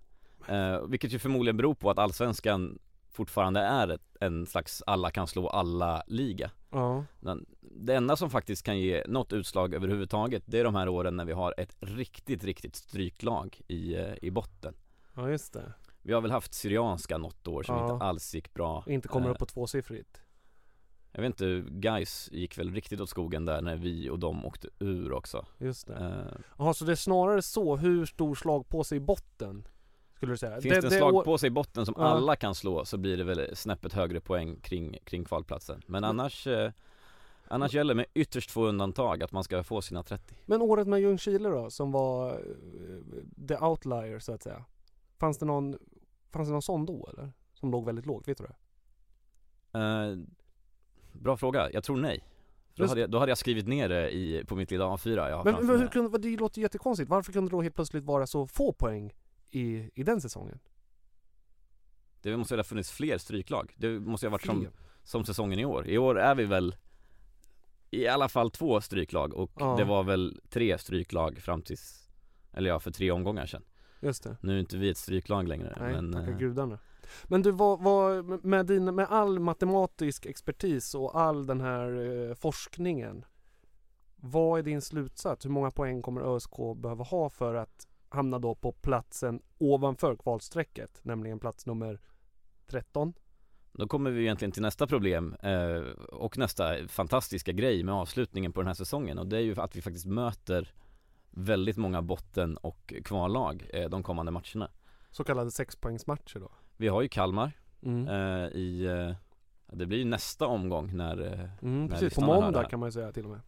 [0.48, 2.78] eh, Vilket ju förmodligen beror på att allsvenskan
[3.12, 7.04] fortfarande är ett, en slags alla kan slå alla-liga Ja.
[7.20, 11.16] Den- Det enda som faktiskt kan ge något utslag överhuvudtaget Det är de här åren
[11.16, 14.74] när vi har ett riktigt, riktigt stryklag i, eh, i botten
[15.14, 15.72] Ja, just det.
[16.02, 17.92] Vi har väl haft Syrianska något år som Ja.
[17.92, 20.20] inte alls gick bra Inte kommer Eh, upp på tvåsiffrigt.
[21.12, 24.68] Jag vet inte, guys gick väl riktigt åt skogen där när vi och de åkte
[24.78, 25.94] ur också Just det.
[25.94, 29.68] eh, Jaha, så det är snarare så, hur stor slag på sig i botten?
[30.16, 30.60] Skulle du säga?
[30.60, 32.04] Finns det, en slag på sig i botten som Ja.
[32.04, 36.46] alla kan slå så blir det väl snäppet högre poäng kring, kring kvalplatsen Men annars
[36.46, 36.72] eh,
[37.52, 41.00] Annars gäller med ytterst få undantag att man ska få sina 30 Men året med
[41.00, 44.64] Ljungskile då, som var eh, the outlier så att säga.
[45.20, 45.78] Fanns det någon,
[46.30, 47.32] fanns det någon sån då eller?
[47.52, 48.54] Som låg väldigt lågt, vet du det?
[49.78, 50.18] eh,
[51.12, 52.24] Bra fråga, jag tror nej
[52.74, 55.36] då hade, jag, då hade jag skrivit ner det i, på mitt lilla A4 jag
[55.36, 57.10] har Men, men hur kunde, det låter ju jättekonstigt.
[57.10, 59.12] Varför kunde det då helt plötsligt vara så få poäng
[59.50, 60.58] i, i den säsongen?
[62.22, 64.68] Det måste ju ha funnits fler stryklag Det måste ju ha varit som,
[65.02, 66.76] som säsongen i år I år är vi väl
[67.90, 69.76] i alla fall två stryklag och Ja.
[69.76, 72.08] det var väl tre stryklag fram tills
[72.52, 73.62] Eller ja, för tre omgångar sedan
[74.00, 74.36] Just det.
[74.40, 76.78] Nu är inte vi ett stryklag längre Nej, men tacka eh, gudarna.
[77.24, 81.88] Men du, vad, vad, med, din, med all matematisk expertis och all den här
[82.28, 83.24] eh, forskningen.
[84.16, 85.44] Vad är din slutsats?
[85.44, 91.00] Hur många poäng kommer ÖSK behöva ha för att hamna då på platsen ovanför kvalstrecket?
[91.02, 92.00] Nämligen plats nummer
[92.66, 93.12] 13.
[93.72, 98.60] Då kommer vi egentligen till nästa problem eh, och nästa fantastiska grej med avslutningen på
[98.60, 100.72] den här säsongen och det är ju att vi faktiskt möter
[101.30, 104.70] väldigt många botten och kvallag eh, de kommande matcherna.
[105.10, 106.50] Så kallade sexpoängsmatcher då.
[106.76, 108.08] Vi har ju Kalmar Mm.
[108.08, 109.16] eh, i, eh,
[109.76, 112.92] Det blir ju nästa omgång när eh, Mm, När precis, på måndag kan man ju
[112.92, 113.40] säga till och med.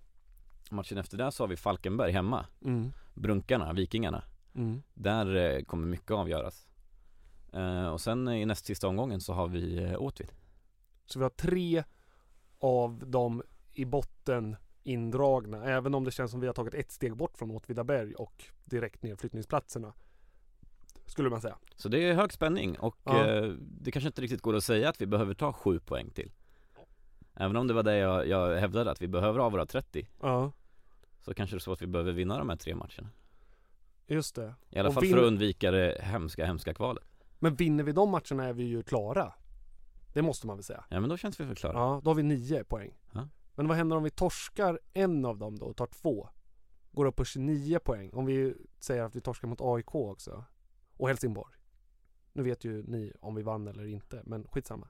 [0.71, 2.93] matchen efter det så har vi Falkenberg hemma Mm.
[3.15, 4.83] Brunkarna, Vikingarna Mm.
[4.95, 6.67] Där kommer mycket avgöras
[7.93, 10.33] Och sen i näst sista omgången så har vi eh, Åtvid
[11.07, 11.85] Så vi har tre
[12.59, 13.43] av dem
[13.73, 17.51] i botten indragna, även om det känns som vi har tagit ett steg bort från
[17.51, 19.93] Åtvidaberg och direkt nedflyttningsplatserna.
[21.07, 21.57] Skulle man säga.
[21.77, 23.27] Så det är hög spänning och Ja.
[23.27, 26.33] eh, det kanske inte riktigt går att säga att vi behöver ta sju poäng till
[27.35, 30.53] Även om det var det jag, jag hävdade att vi behöver ha våra 30 Ja,
[31.21, 33.09] Så kanske det är så att vi behöver vinna de här tre matcherna
[34.07, 34.55] just det.
[34.71, 37.05] I alla Och fall vin- för att undvika det hemska, hemska kvalet
[37.39, 39.33] Men vinner vi de matcherna är vi ju klara.
[40.13, 40.85] Det måste man väl säga.
[40.89, 42.95] Ja men då känns vi väl klara Ja, då har vi nio poäng.
[43.13, 43.29] Ja.
[43.55, 46.29] Men vad händer om vi torskar en av dem då och tar två?
[46.93, 48.11] Går upp på 29 poäng.
[48.13, 50.45] Om vi säger att vi torskar mot AIK också.
[50.97, 51.55] Och Helsingborg.
[52.33, 54.89] Nu vet ju ni om vi vann eller inte, men skitsamma.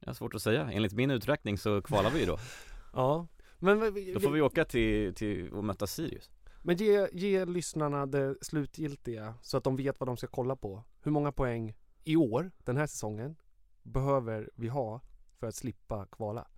[0.00, 2.38] Jag har svårt att säga, enligt min uträkning så kvalar vi ju då
[2.92, 3.26] Ja,
[3.58, 3.80] men,
[4.14, 6.30] Då får vi åka till, till och möta Sirius
[6.62, 10.84] men ge, ge lyssnarna det slutgiltiga så att de vet vad de ska kolla på.
[11.02, 13.36] Hur många poäng i år, den här säsongen,
[13.82, 15.00] behöver vi ha
[15.40, 16.48] för att slippa kvala?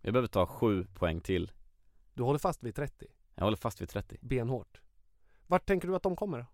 [0.00, 1.52] Vi behöver ta sju poäng till
[2.14, 4.80] Du håller fast vid 30, Jag håller fast vid 30 benhårt.
[5.46, 6.46] Vart tänker du att de kommer?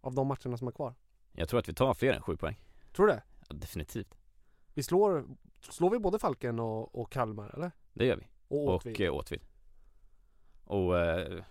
[0.00, 0.94] Av de matcherna som är kvar?
[1.32, 2.60] Jag tror att vi tar fler än sju poäng
[2.92, 3.22] Tror du det?
[3.48, 4.14] ja, Definitivt
[4.74, 5.26] Vi slår,
[5.60, 7.72] slår vi både Falken och, och Kalmar eller?
[7.92, 9.00] Det gör vi Och Och Åtvid?
[9.00, 9.40] eh, Åtvid
[10.64, 11.44] Och eh,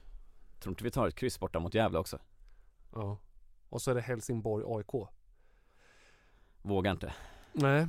[0.59, 2.19] tror inte vi tar ett kryss borta mot Gävle också
[2.93, 3.17] Ja.
[3.69, 5.07] Och så är det Helsingborg AIK.
[6.61, 7.13] Vågar inte
[7.53, 7.87] Nej.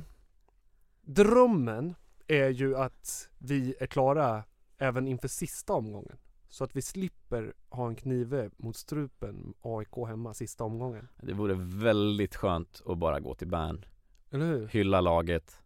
[1.13, 1.95] Drömmen
[2.27, 4.43] är ju att vi är klara
[4.77, 6.17] även inför sista omgången.
[6.49, 11.07] Så att vi slipper ha en knive mot strupen AIK hemma sista omgången.
[11.21, 13.85] Det vore väldigt skönt att bara gå till Bern
[14.29, 14.67] Eller hur?
[14.67, 15.61] Hylla laget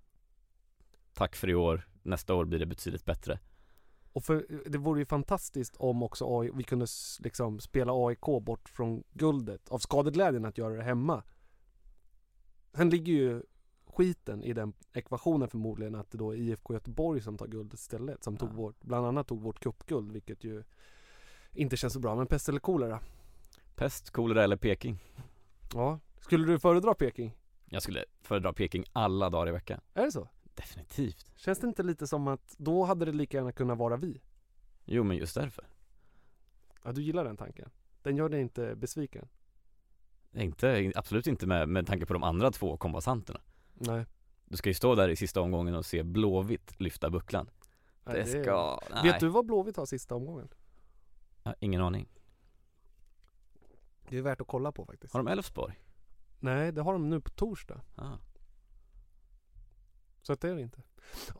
[1.13, 3.39] Tack för i år Nästa år blir det betydligt bättre
[4.13, 6.87] Och för det vore ju fantastiskt om också AI, vi kunde
[7.19, 9.69] liksom spela AIK bort från guldet.
[9.69, 11.23] Av skadeglädjen att göra det hemma.
[12.73, 13.43] Sen ligger ju
[13.95, 18.23] skiten i den ekvationen förmodligen att det då är IFK Göteborg som tar guldet istället.
[18.23, 18.53] Som tog Ja.
[18.53, 20.63] vårt, bland annat tog vårt cupguld vilket ju
[21.53, 22.15] inte känns så bra.
[22.15, 22.99] Men pest eller kolera?
[23.75, 24.99] Pest, kolera eller Peking
[25.73, 25.99] Ja.
[26.19, 27.37] Skulle du föredra Peking?
[27.65, 30.29] Jag skulle föredra Peking alla dagar i veckan Är det så?
[30.53, 34.21] Definitivt Känns det inte lite som att då hade det lika gärna kunnat vara vi?
[34.85, 35.65] Jo men just därför
[36.83, 37.69] Ja, du gillar den tanken?
[38.01, 39.27] Den gör dig inte besviken?
[40.33, 43.41] Inte, absolut inte med, med tanke på de andra två kombatanterna
[43.75, 44.05] Nej.
[44.45, 47.49] Du ska ju stå där i sista omgången och se Blåvitt lyfta bucklan
[48.03, 50.47] Nej, Det ska, nej Vet du vad Blåvitt har sista omgången?
[51.43, 52.07] Har ingen aning
[54.09, 55.13] Det är värt att kolla på faktiskt.
[55.13, 55.75] Har de Elfsborg?
[56.39, 57.81] Nej, det har de nu på torsdag.
[57.95, 58.17] Ah.
[60.21, 60.81] Så att det är det inte.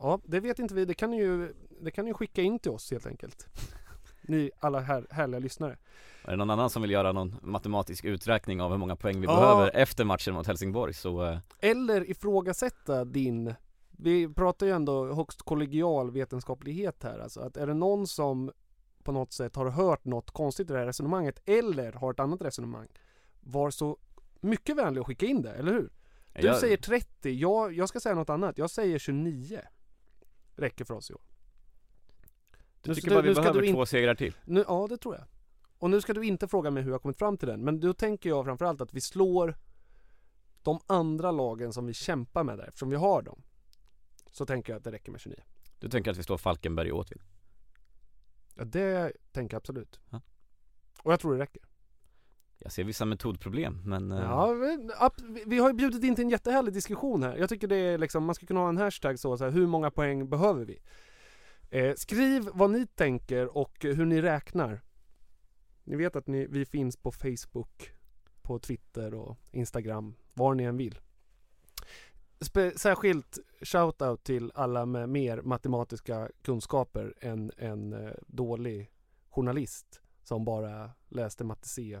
[0.00, 0.84] Ja, det vet inte vi.
[0.84, 3.48] Det kan ni ju, det kan ni skicka in till oss helt enkelt.
[4.22, 5.78] Ni alla här, härliga lyssnare.
[6.26, 9.26] Är det någon annan som vill göra någon matematisk uträkning av hur många poäng vi
[9.26, 9.40] Ja.
[9.40, 13.54] behöver efter matchen mot Helsingborg så eh, Eller ifrågasätta din
[13.98, 17.40] vi pratar ju ändå högst kollegial vetenskaplighet här alltså.
[17.40, 18.52] Att är det någon som
[19.02, 22.42] på något sätt har hört något konstigt i det här resonemanget eller har ett annat
[22.42, 22.88] resonemang.
[23.40, 23.98] Var så
[24.40, 25.90] mycket vänlig att skicka in det, eller hur?
[26.40, 28.58] Du jag, säger 30, jag, jag ska säga något annat.
[28.58, 29.60] Jag säger 29.
[30.56, 31.20] Räcker för oss i år.
[32.82, 34.34] Du nu tycker bara vi behöver du in- två segrar till?
[34.44, 35.24] Nu, ja, det tror jag.
[35.78, 37.64] Och nu ska du inte fråga mig hur jag kommit fram till den.
[37.64, 39.56] Men då tänker jag framförallt att vi slår
[40.62, 43.42] de andra lagen som vi kämpar med där, eftersom vi har dem.
[44.30, 45.38] Så tänker jag att det räcker med 29.
[45.78, 47.22] Du tänker att vi står Falkenberg och Åtvid?
[48.54, 50.00] Ja, det tänker jag absolut.
[50.10, 50.20] Ja.
[51.02, 51.62] Och jag tror det räcker.
[52.58, 54.52] Jag ser vissa metodproblem men eh, Ja,
[55.28, 57.36] vi, vi- har ju bjudit in till en jättehärlig diskussion här.
[57.36, 59.66] Jag tycker det är liksom, man ska kunna ha en hashtag så, så här, hur
[59.66, 60.78] många poäng behöver vi?
[61.70, 64.80] Eh, skriv vad ni tänker och hur ni räknar.
[65.86, 67.90] Ni vet att ni, vi finns på Facebook,
[68.42, 70.98] på Twitter och Instagram, var ni än vill.
[72.40, 78.90] Spe, särskilt shoutout till alla med mer matematiska kunskaper än en eh, dålig
[79.28, 82.00] journalist som bara läste matte C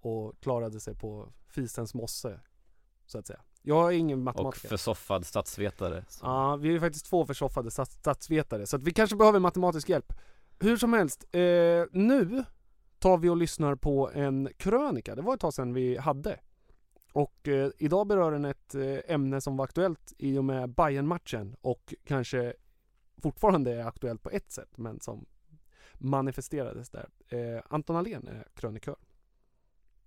[0.00, 2.40] och klarade sig på fisens mosse
[3.06, 3.40] så att säga.
[3.62, 4.68] Jag är ingen och matematiker.
[4.68, 6.26] försoffad statsvetare så.
[6.26, 10.12] Ja, vi är faktiskt två försoffade stats- statsvetare så att vi kanske behöver matematisk hjälp.
[10.58, 11.40] Hur som helst, eh,
[11.92, 12.44] nu
[13.00, 15.14] tar vi och lyssnar på en krönika.
[15.14, 16.40] Det var ett tag sedan vi hade.
[17.12, 21.06] Och eh, idag berör den ett eh, ämne som var aktuellt i och med bayern
[21.06, 22.54] matchen och kanske
[23.22, 25.26] fortfarande är aktuellt på ett sätt men som
[25.94, 27.08] manifesterades där.
[27.28, 28.96] Eh, Anton Alén är krönikör.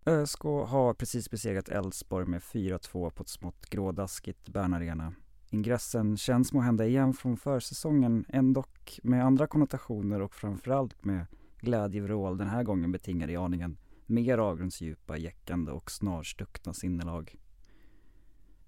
[0.05, 5.13] Eh, ÖSK har precis besegrat Elfsborg med 4-2 på ett smått grådaskigt Bern
[5.49, 11.25] Ingressen känns måhända igen från försäsongen, ändock med andra konnotationer och framförallt med
[11.63, 17.35] glädjevrål den här gången betingade i aningen mer avgrundsdjupa, jäckande och snarstuckna sinnelag.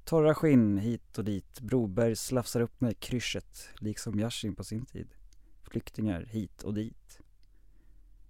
[0.03, 5.07] Torra skinn hit och dit, Broberg slafsar upp med kryschet, liksom Yashin på sin tid.
[5.63, 7.19] Flyktingar hit och dit.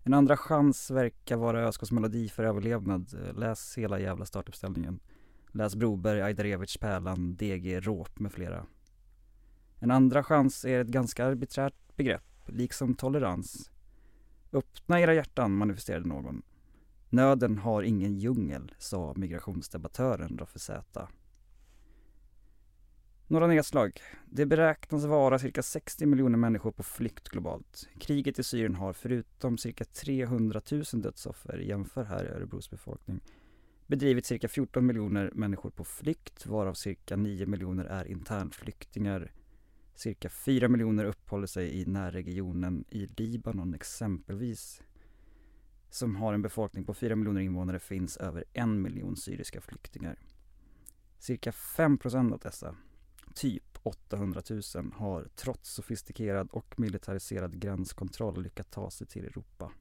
[0.03, 3.33] En andra chans verkar vara Öskos melodi för överlevnad.
[3.35, 4.99] Läs hela jävla startuppställningen.
[5.51, 8.65] Läs Broberg, Ajdarevic, Pärlan, DG, Råp med flera.
[9.79, 13.71] En andra chans är ett ganska arbiträrt begrepp, liksom tolerans.
[14.55, 16.41] Öppna era hjärtan, manifesterade någon.
[17.09, 21.07] Nöden har ingen djungel, sa migrationsdebattören Roffe Z.
[23.27, 24.01] Några nedslag.
[24.25, 27.87] Det beräknas vara cirka 60 miljoner människor på flykt globalt.
[27.99, 33.19] Kriget i Syrien har förutom cirka 300 000 dödsoffer, jämför här Örebros befolkning,
[33.87, 39.31] bedrivit cirka 14 miljoner människor på flykt, varav cirka 9 miljoner är internflyktingar.
[39.95, 44.81] Cirka 4 miljoner uppehåller sig i närregionen i Libanon exempelvis
[45.89, 50.19] som har en befolkning på 4 miljoner invånare finns över en miljon syriska flyktingar.
[51.19, 52.75] Cirka 5 procent av dessa,
[53.35, 59.71] typ 800 000, har trots sofistikerad och militariserad gränskontroll lyckats ta sig till Europa.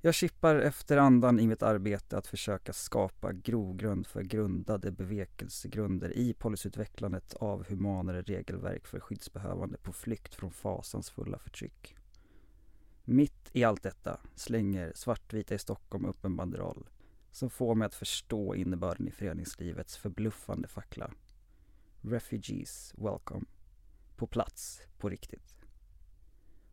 [0.00, 6.32] Jag chippar efter andan i mitt arbete att försöka skapa grogrund för grundade bevekelsegrunder i
[6.32, 11.96] policyutvecklandet av humanare regelverk för skyddsbehövande på flykt från fasansfulla förtryck.
[13.04, 16.88] Mitt i allt detta slänger Svartvita i Stockholm upp en banderoll
[17.32, 21.10] som får mig att förstå innebörden i föreningslivets förbluffande fackla.
[22.00, 23.46] Refugees welcome.
[24.16, 25.56] På plats, på riktigt.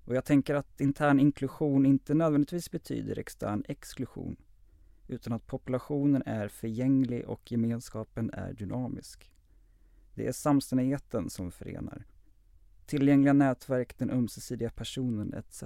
[0.06, 4.36] Och jag tänker att intern inklusion inte nödvändigtvis betyder extern exklusion
[5.08, 9.32] utan att populationen är förgänglig och gemenskapen är dynamisk.
[10.16, 12.06] Det är samstämmigheten som förenar.
[12.86, 15.64] Tillgängliga nätverk, den ömsesidiga personen etc.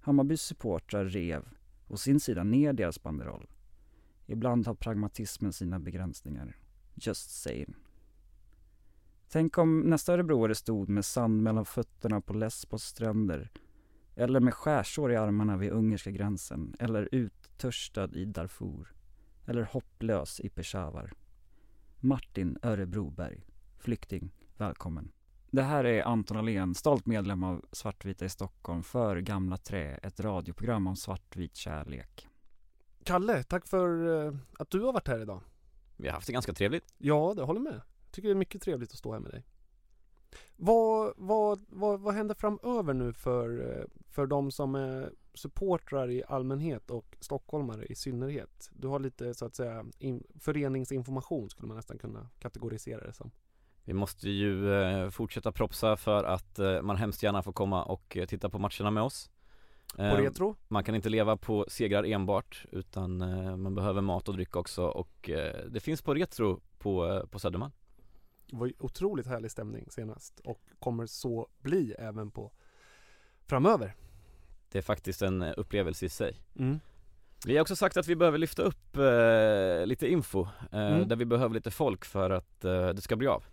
[0.00, 1.48] Hammarbys supportrar rev,
[1.88, 3.48] å sin sida, ner deras banderoll.
[4.26, 6.56] Ibland har pragmatismen sina begränsningar.
[6.94, 7.74] Just saying.
[9.30, 13.50] Tänk om nästa örebroare stod med sand mellan fötterna på Lesbos stränder
[14.14, 18.92] eller med skärsår i armarna vid ungerska gränsen eller uttörstad i Darfur
[19.46, 21.12] eller hopplös i Peshawar.
[22.00, 23.46] Martin Örebroberg,
[23.78, 25.12] flykting, välkommen.
[25.50, 30.20] Det här är Anton Alén, stolt medlem av Svartvita i Stockholm för Gamla Trä, ett
[30.20, 32.28] radioprogram om svartvit kärlek.
[33.04, 35.40] Kalle, tack för eh, att du har varit här idag.
[35.96, 36.94] Vi har haft det ganska trevligt.
[36.98, 37.80] Ja, det håller med.
[38.10, 39.44] Tycker det är mycket trevligt att stå här med dig.
[40.56, 46.22] Vad, vad, vad, vad händer framöver nu för, eh, för de som är supportrar i
[46.28, 48.70] allmänhet och stockholmare i synnerhet?
[48.72, 53.30] Du har lite så att säga in, föreningsinformation skulle man nästan kunna kategorisera det som.
[53.84, 58.16] Vi måste ju eh, fortsätta propsa för att eh, man hemskt gärna får komma och
[58.16, 59.30] eh, titta på matcherna med oss
[59.96, 60.56] På Retro?
[60.68, 63.18] Man kan inte leva på segrar enbart utan
[63.62, 65.30] man behöver mat och dryck också och
[65.68, 67.72] det finns på Retro på, på Södermalm
[68.50, 72.52] Det var ju otroligt härlig stämning senast och kommer så bli även på
[73.46, 73.94] framöver.
[74.72, 76.36] Det är faktiskt en upplevelse i sig.
[76.58, 76.80] Mm.
[77.46, 81.08] Vi har också sagt att vi behöver lyfta upp eh, lite info, eh, Mm.
[81.08, 83.44] där vi behöver lite folk för att eh, det ska bli av.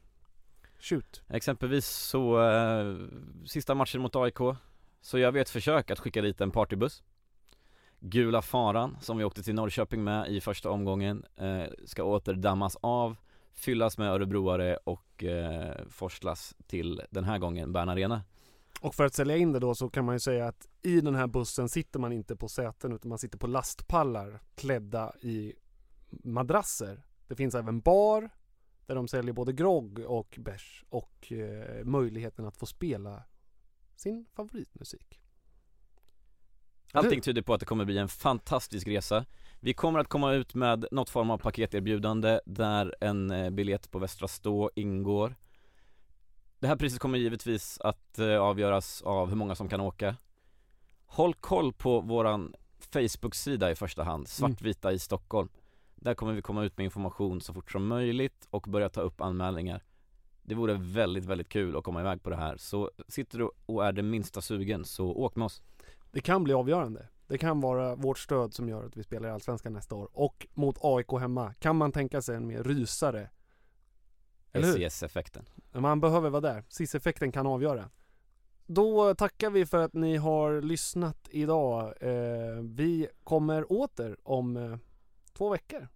[0.80, 1.22] Shoot.
[1.30, 2.96] Exempelvis så, eh,
[3.46, 4.38] sista matchen mot AIK
[5.02, 7.04] Så gör vi ett försök att skicka dit en partybuss.
[8.00, 12.78] Gula faran som vi åkte till Norrköping med i första omgången eh, Ska åter dammas
[12.82, 13.16] av
[13.56, 18.24] Fyllas med örebroare och eh, forslas till den här gången Bern Arena
[18.82, 21.16] Och för att sälja in det då så kan man ju säga att i den
[21.16, 25.54] här bussen sitter man inte på säten utan man sitter på lastpallar klädda i
[26.10, 27.06] madrasser.
[27.28, 28.30] Det finns även bar
[28.86, 33.24] där de säljer både grogg och bärs och eh, möjligheten att få spela
[33.96, 35.22] sin favoritmusik.
[36.92, 39.26] Allting tyder på att det kommer bli en fantastisk resa
[39.66, 44.00] Vi kommer att komma ut med något form av paketerbjudande där en eh, biljett på
[44.00, 45.36] Västra Stå ingår.
[46.60, 50.16] Det här priset kommer givetvis att eh, avgöras av hur många som kan åka.
[51.06, 52.56] Håll koll på våran
[52.94, 55.50] Facebook-sida i första hand, Svartvita i Stockholm.
[55.96, 59.22] Där kommer vi komma ut med information så fort som möjligt och börja ta upp
[59.22, 59.84] anmälningar.
[60.44, 63.86] Det vore väldigt, väldigt kul att komma iväg på det här, så sitter du och
[63.86, 65.62] är det minsta sugen så åk med oss.
[66.12, 67.08] Det kan bli avgörande.
[67.28, 70.10] Det kan vara vårt stöd som gör att vi spelar i Allsvenskan nästa år.
[70.14, 73.30] Och mot AIK hemma kan man tänka sig en mer rysare.
[74.54, 76.64] SES-effekten Man behöver vara där.
[76.70, 77.90] SIS-effekten kan avgöra.
[78.66, 81.94] Då tackar vi för att ni har lyssnat idag.
[82.02, 84.78] Eh, vi kommer åter om eh,
[85.34, 85.88] två veckor.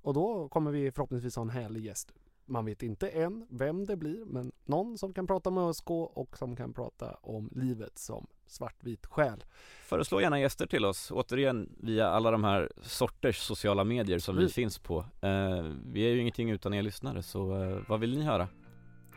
[0.00, 2.12] Och då kommer vi förhoppningsvis ha en härlig gäst.
[2.44, 6.38] Man vet inte än vem det blir, men någon som kan prata med ÖSK och
[6.38, 9.44] som kan prata om livet som svartvit själ.
[9.84, 14.42] Föreslå gärna gäster till oss, återigen via alla de här sorters sociala medier som vi
[14.42, 14.50] Mm.
[14.50, 14.98] finns på.
[14.98, 18.48] Eh, vi är ju ingenting utan er lyssnare, så eh, vad vill ni höra?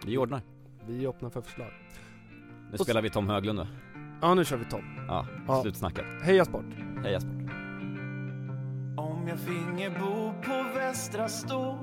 [0.06, 0.42] Vi ordnar.
[0.88, 1.72] Vi är öppna för förslag.
[2.72, 3.68] Nu Och- spelar vi Tom Höglund då.
[4.22, 5.06] Ja, nu kör vi Tom.
[5.08, 5.62] Ja, Ja.
[5.62, 6.06] slutsnackat.
[6.24, 6.66] Heja sport!
[7.04, 7.32] Hej Jesper.
[8.98, 11.78] Om jag finge bo på Västra Stå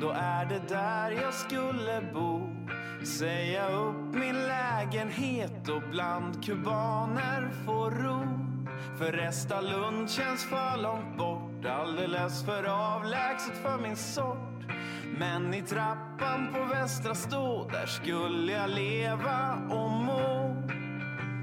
[0.00, 2.40] Då är det där jag skulle bo
[3.04, 8.22] Säga upp min lägenhet och bland kubaner få ro
[8.98, 14.72] För Resta Lund känns för långt bort Alldeles för avlägset för min sort
[15.18, 20.56] Men i trappan på Västra Stå Där skulle jag leva och må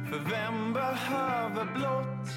[0.09, 2.29] För vem behöver blått?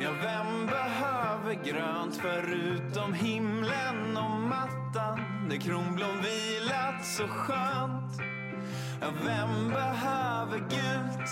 [0.00, 8.33] Ja, vem behöver grönt förutom himlen och mattan där kronblom vilat så skönt?
[9.00, 11.30] Ja, vem behöver gult?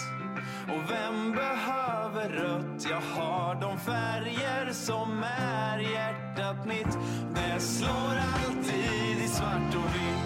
[0.68, 2.86] Och vem behöver rött?
[2.90, 6.98] Jag har de färger som är hjärtat mitt
[7.34, 10.22] Det slår alltid i svart och vitt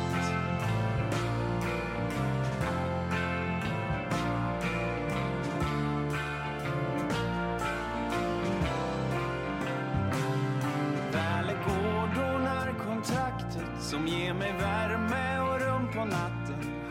[11.13, 12.47] Väl är gården
[12.87, 16.46] kontraktet som ger mig värme och rum på natten.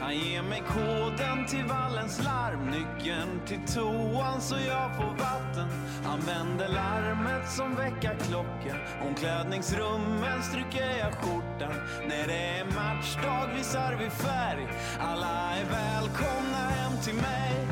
[0.05, 5.67] Han ger mig koden till vallens larm, nyckeln till toan så jag får vatten.
[6.05, 8.75] Använder larmet som väckarklocka,
[9.07, 11.73] omklädningsrummen stryker jag skjortan.
[12.09, 14.67] När det är matchdag visar vi färg,
[14.99, 17.67] alla är välkomna hem till mig.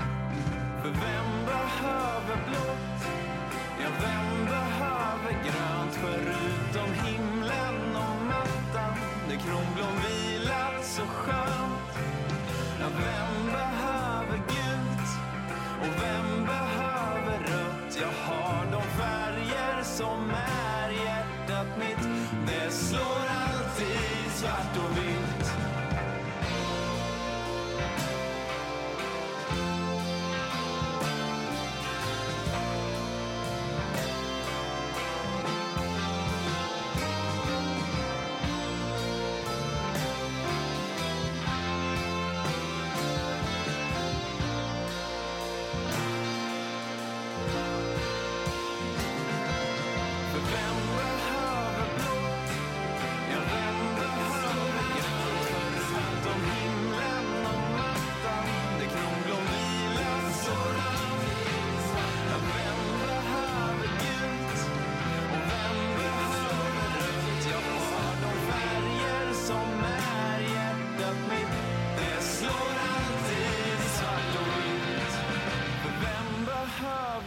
[0.82, 2.83] För vem behöver blått?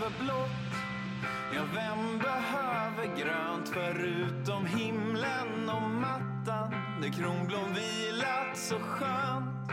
[0.06, 0.78] Behöver blått?
[1.54, 9.70] Ja, vem behöver grönt förutom himlen och mattan där kronblom vilat så skönt?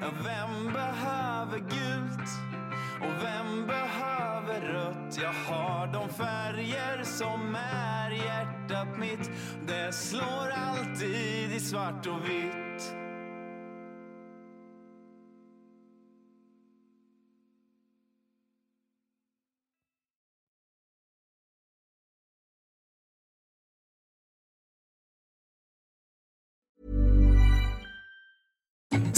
[0.00, 2.30] Ja, vem behöver gult?
[3.00, 5.18] Och vem behöver rött?
[5.22, 9.30] Jag har de färger som är hjärtat mitt
[9.66, 12.63] Det slår alltid i svart och vitt